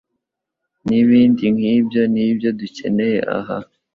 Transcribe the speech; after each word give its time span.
n'ibindi 0.87 1.45
nk'ibyo 1.55 2.01
nibyo 2.13 2.49
dukeneye 2.59 3.19
aha 3.37 3.57